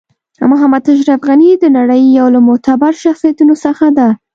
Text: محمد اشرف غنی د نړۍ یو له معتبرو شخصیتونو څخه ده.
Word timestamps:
محمد 0.49 0.83
اشرف 0.93 1.19
غنی 1.27 1.49
د 1.57 1.65
نړۍ 1.77 2.01
یو 2.17 2.27
له 2.35 2.39
معتبرو 2.47 3.01
شخصیتونو 3.05 3.53
څخه 3.65 3.85
ده. 3.97 4.07